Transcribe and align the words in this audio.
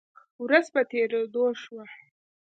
ورځ 0.43 0.65
په 0.73 0.81
تیریدو 0.91 1.43
شوه 1.61 1.83